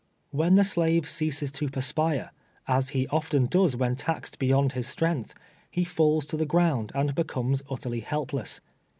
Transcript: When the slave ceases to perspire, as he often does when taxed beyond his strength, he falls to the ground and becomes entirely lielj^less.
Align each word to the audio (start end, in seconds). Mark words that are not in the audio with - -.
When 0.31 0.55
the 0.55 0.63
slave 0.63 1.07
ceases 1.07 1.51
to 1.51 1.69
perspire, 1.69 2.31
as 2.67 2.89
he 2.89 3.07
often 3.09 3.45
does 3.45 3.75
when 3.75 3.95
taxed 3.95 4.39
beyond 4.39 4.71
his 4.71 4.87
strength, 4.87 5.35
he 5.69 5.83
falls 5.83 6.25
to 6.25 6.37
the 6.37 6.43
ground 6.47 6.91
and 6.95 7.13
becomes 7.13 7.61
entirely 7.69 8.01
lielj^less. 8.01 8.61